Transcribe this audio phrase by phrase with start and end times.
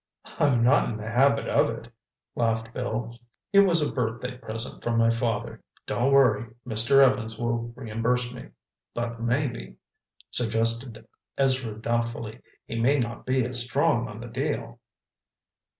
[0.39, 1.93] "I'm not in the habit of it,"
[2.33, 3.15] laughed Bill.
[3.53, 5.61] "It was a birthday present from my father.
[5.85, 7.03] Don't worry, Mr.
[7.03, 8.49] Evans will reimburse me."
[8.95, 9.75] "But maybe,"
[10.31, 14.79] suggested Ezra doubtfully, "he may not be strong on the deal."